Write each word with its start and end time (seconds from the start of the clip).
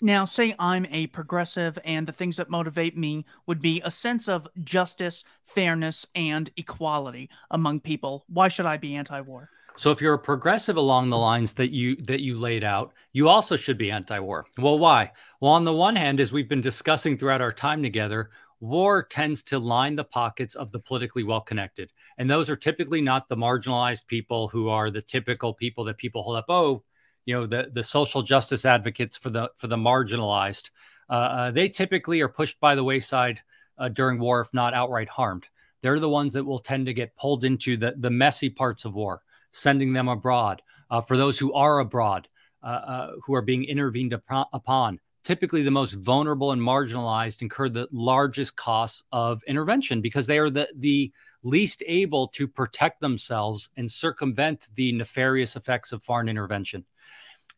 Now, 0.00 0.24
say 0.24 0.54
I'm 0.58 0.86
a 0.90 1.06
progressive, 1.06 1.78
and 1.84 2.06
the 2.06 2.12
things 2.12 2.36
that 2.36 2.50
motivate 2.50 2.96
me 2.96 3.24
would 3.46 3.62
be 3.62 3.80
a 3.84 3.90
sense 3.90 4.28
of 4.28 4.48
justice, 4.62 5.24
fairness, 5.44 6.04
and 6.14 6.50
equality 6.56 7.30
among 7.50 7.80
people. 7.80 8.24
Why 8.28 8.48
should 8.48 8.66
I 8.66 8.76
be 8.76 8.96
anti 8.96 9.20
war? 9.20 9.50
So 9.76 9.90
if 9.90 10.00
you're 10.00 10.14
a 10.14 10.18
progressive 10.18 10.76
along 10.76 11.10
the 11.10 11.18
lines 11.18 11.52
that 11.54 11.72
you 11.72 11.96
that 12.02 12.20
you 12.20 12.38
laid 12.38 12.62
out, 12.62 12.92
you 13.12 13.28
also 13.28 13.56
should 13.56 13.76
be 13.76 13.90
anti-war. 13.90 14.46
Well, 14.56 14.78
why? 14.78 15.10
Well, 15.40 15.52
on 15.52 15.64
the 15.64 15.72
one 15.72 15.96
hand, 15.96 16.20
as 16.20 16.32
we've 16.32 16.48
been 16.48 16.60
discussing 16.60 17.18
throughout 17.18 17.40
our 17.40 17.52
time 17.52 17.82
together, 17.82 18.30
war 18.60 19.02
tends 19.02 19.42
to 19.44 19.58
line 19.58 19.96
the 19.96 20.04
pockets 20.04 20.54
of 20.54 20.70
the 20.70 20.78
politically 20.78 21.24
well-connected. 21.24 21.90
And 22.18 22.30
those 22.30 22.48
are 22.48 22.56
typically 22.56 23.00
not 23.00 23.28
the 23.28 23.36
marginalized 23.36 24.06
people 24.06 24.46
who 24.46 24.68
are 24.68 24.90
the 24.90 25.02
typical 25.02 25.52
people 25.52 25.84
that 25.84 25.98
people 25.98 26.22
hold 26.22 26.36
up, 26.36 26.46
oh, 26.48 26.84
you 27.26 27.34
know, 27.34 27.46
the 27.46 27.70
the 27.72 27.82
social 27.82 28.22
justice 28.22 28.64
advocates 28.64 29.16
for 29.16 29.30
the 29.30 29.50
for 29.56 29.66
the 29.66 29.76
marginalized. 29.76 30.70
Uh, 31.08 31.12
uh, 31.12 31.50
they 31.50 31.68
typically 31.68 32.20
are 32.20 32.28
pushed 32.28 32.58
by 32.60 32.74
the 32.74 32.84
wayside 32.84 33.40
uh, 33.78 33.88
during 33.88 34.18
war, 34.18 34.40
if 34.40 34.52
not 34.52 34.74
outright 34.74 35.08
harmed. 35.08 35.46
They're 35.82 36.00
the 36.00 36.08
ones 36.08 36.32
that 36.32 36.44
will 36.44 36.58
tend 36.58 36.86
to 36.86 36.94
get 36.94 37.16
pulled 37.16 37.44
into 37.44 37.76
the 37.76 37.94
the 37.96 38.10
messy 38.10 38.50
parts 38.50 38.84
of 38.84 38.94
war 38.94 39.22
sending 39.54 39.92
them 39.92 40.08
abroad. 40.08 40.60
Uh, 40.90 41.00
for 41.00 41.16
those 41.16 41.38
who 41.38 41.52
are 41.54 41.78
abroad, 41.78 42.28
uh, 42.62 42.66
uh, 42.66 43.12
who 43.24 43.34
are 43.34 43.42
being 43.42 43.64
intervened 43.64 44.12
upon, 44.12 45.00
typically 45.24 45.62
the 45.62 45.70
most 45.70 45.94
vulnerable 45.94 46.52
and 46.52 46.60
marginalized 46.60 47.42
incur 47.42 47.68
the 47.68 47.88
largest 47.90 48.54
costs 48.56 49.02
of 49.10 49.42
intervention 49.46 50.00
because 50.00 50.26
they 50.26 50.38
are 50.38 50.50
the, 50.50 50.68
the 50.76 51.10
least 51.42 51.82
able 51.86 52.28
to 52.28 52.46
protect 52.46 53.00
themselves 53.00 53.70
and 53.76 53.90
circumvent 53.90 54.68
the 54.74 54.92
nefarious 54.92 55.56
effects 55.56 55.92
of 55.92 56.02
foreign 56.02 56.28
intervention. 56.28 56.84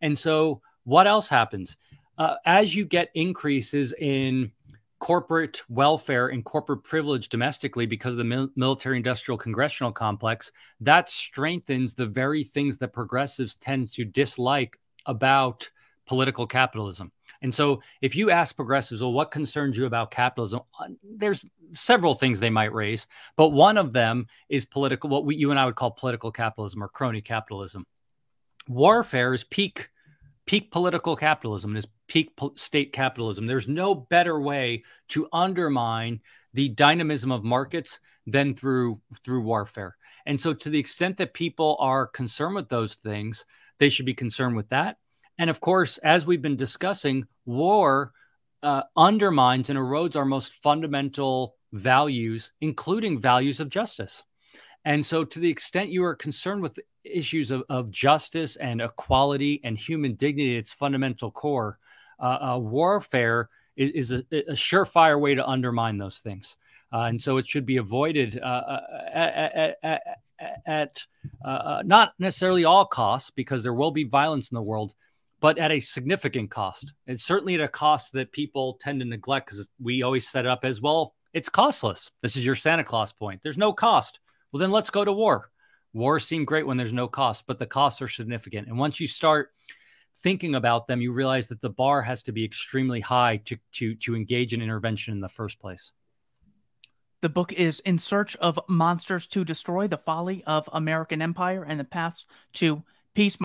And 0.00 0.18
so, 0.18 0.62
what 0.84 1.06
else 1.06 1.28
happens? 1.28 1.76
Uh, 2.16 2.36
as 2.46 2.74
you 2.74 2.84
get 2.84 3.10
increases 3.14 3.92
in 3.92 4.52
corporate 4.98 5.62
welfare 5.68 6.28
and 6.28 6.44
corporate 6.44 6.82
privilege 6.84 7.28
domestically 7.28 7.84
because 7.84 8.12
of 8.12 8.18
the 8.18 8.24
mil- 8.24 8.48
military 8.56 8.96
industrial 8.96 9.36
congressional 9.36 9.92
complex 9.92 10.50
that 10.80 11.10
strengthens 11.10 11.94
the 11.94 12.06
very 12.06 12.42
things 12.42 12.78
that 12.78 12.94
progressives 12.94 13.56
tend 13.56 13.92
to 13.92 14.04
dislike 14.04 14.78
about 15.04 15.68
political 16.06 16.46
capitalism 16.46 17.12
and 17.42 17.54
so 17.54 17.80
if 18.00 18.16
you 18.16 18.30
ask 18.30 18.56
progressives 18.56 19.00
well 19.00 19.12
what 19.12 19.30
concerns 19.30 19.76
you 19.76 19.86
about 19.86 20.10
capitalism 20.10 20.60
uh, 20.80 20.88
there's 21.02 21.44
several 21.72 22.14
things 22.14 22.40
they 22.40 22.50
might 22.50 22.72
raise 22.72 23.06
but 23.36 23.48
one 23.48 23.76
of 23.76 23.92
them 23.92 24.26
is 24.48 24.64
political 24.64 25.10
what 25.10 25.24
we, 25.24 25.36
you 25.36 25.50
and 25.50 25.60
i 25.60 25.64
would 25.64 25.76
call 25.76 25.90
political 25.90 26.30
capitalism 26.30 26.82
or 26.82 26.88
crony 26.88 27.20
capitalism 27.20 27.86
warfare 28.68 29.32
is 29.32 29.44
peak 29.44 29.90
peak 30.46 30.70
political 30.70 31.16
capitalism 31.16 31.70
and 31.70 31.78
is 31.78 31.88
peak 32.06 32.38
state 32.54 32.92
capitalism. 32.92 33.46
There's 33.46 33.68
no 33.68 33.94
better 33.94 34.40
way 34.40 34.84
to 35.08 35.28
undermine 35.32 36.20
the 36.54 36.68
dynamism 36.68 37.30
of 37.32 37.44
markets 37.44 38.00
than 38.26 38.54
through 38.54 39.00
through 39.24 39.42
warfare. 39.42 39.96
And 40.24 40.40
so 40.40 40.54
to 40.54 40.70
the 40.70 40.78
extent 40.78 41.18
that 41.18 41.34
people 41.34 41.76
are 41.78 42.06
concerned 42.06 42.54
with 42.54 42.68
those 42.68 42.94
things, 42.94 43.44
they 43.78 43.88
should 43.88 44.06
be 44.06 44.14
concerned 44.14 44.56
with 44.56 44.68
that. 44.70 44.96
And 45.38 45.50
of 45.50 45.60
course, 45.60 45.98
as 45.98 46.26
we've 46.26 46.42
been 46.42 46.56
discussing, 46.56 47.26
war 47.44 48.12
uh, 48.62 48.82
undermines 48.96 49.70
and 49.70 49.78
erodes 49.78 50.16
our 50.16 50.24
most 50.24 50.52
fundamental 50.54 51.54
values, 51.72 52.52
including 52.60 53.20
values 53.20 53.60
of 53.60 53.68
justice. 53.68 54.22
And 54.84 55.04
so, 55.04 55.24
to 55.24 55.38
the 55.38 55.50
extent 55.50 55.90
you 55.90 56.04
are 56.04 56.14
concerned 56.14 56.62
with 56.62 56.78
issues 57.04 57.50
of, 57.50 57.64
of 57.68 57.90
justice 57.90 58.56
and 58.56 58.80
equality 58.80 59.60
and 59.64 59.76
human 59.76 60.14
dignity 60.14 60.56
its 60.56 60.72
fundamental 60.72 61.30
core, 61.30 61.78
uh, 62.20 62.54
uh, 62.54 62.58
warfare 62.58 63.48
is, 63.76 63.90
is 63.90 64.12
a, 64.12 64.24
a, 64.30 64.52
surefire 64.52 65.20
way 65.20 65.34
to 65.34 65.46
undermine 65.46 65.98
those 65.98 66.18
things. 66.18 66.56
Uh, 66.92 67.00
and 67.02 67.20
so, 67.20 67.36
it 67.36 67.48
should 67.48 67.66
be 67.66 67.78
avoided 67.78 68.38
uh, 68.40 68.46
uh, 68.46 68.80
at, 69.12 69.76
at, 69.82 70.00
at 70.64 71.04
uh, 71.44 71.82
not 71.84 72.12
necessarily 72.18 72.64
all 72.64 72.86
costs, 72.86 73.30
because 73.30 73.62
there 73.62 73.74
will 73.74 73.90
be 73.90 74.04
violence 74.04 74.50
in 74.50 74.54
the 74.54 74.62
world, 74.62 74.94
but 75.40 75.58
at 75.58 75.72
a 75.72 75.80
significant 75.80 76.50
cost. 76.50 76.92
And 77.06 77.20
certainly 77.20 77.54
at 77.54 77.60
a 77.60 77.68
cost 77.68 78.12
that 78.12 78.32
people 78.32 78.74
tend 78.80 79.00
to 79.00 79.06
neglect 79.06 79.46
because 79.46 79.68
we 79.80 80.02
always 80.02 80.28
set 80.28 80.44
it 80.44 80.50
up 80.50 80.64
as 80.64 80.80
well. 80.80 81.14
It's 81.32 81.48
costless. 81.48 82.10
This 82.22 82.36
is 82.36 82.46
your 82.46 82.54
Santa 82.54 82.84
Claus 82.84 83.12
point. 83.12 83.42
There's 83.42 83.58
no 83.58 83.72
cost 83.72 84.20
well, 84.56 84.60
then 84.60 84.70
let's 84.70 84.88
go 84.88 85.04
to 85.04 85.12
war. 85.12 85.50
Wars 85.92 86.26
seem 86.26 86.46
great 86.46 86.66
when 86.66 86.78
there's 86.78 86.92
no 86.92 87.08
cost, 87.08 87.44
but 87.46 87.58
the 87.58 87.66
costs 87.66 88.00
are 88.02 88.08
significant. 88.08 88.68
And 88.68 88.78
once 88.78 89.00
you 89.00 89.06
start 89.06 89.50
thinking 90.22 90.54
about 90.54 90.86
them, 90.86 91.00
you 91.00 91.12
realize 91.12 91.48
that 91.48 91.60
the 91.60 91.68
bar 91.68 92.00
has 92.00 92.22
to 92.22 92.32
be 92.32 92.42
extremely 92.42 93.00
high 93.00 93.38
to 93.46 93.58
to 93.72 93.94
to 93.96 94.16
engage 94.16 94.54
in 94.54 94.62
intervention 94.62 95.12
in 95.12 95.20
the 95.20 95.28
first 95.28 95.58
place. 95.58 95.92
The 97.22 97.28
book 97.28 97.52
is 97.52 97.80
In 97.80 97.98
Search 97.98 98.36
of 98.36 98.60
Monsters 98.68 99.26
to 99.26 99.44
Destroy 99.44 99.88
the 99.88 99.98
Folly 99.98 100.44
of 100.44 100.68
American 100.72 101.20
Empire 101.20 101.64
and 101.64 101.80
the 101.80 101.84
Paths 101.84 102.24
to 102.54 102.82
Peace. 103.14 103.34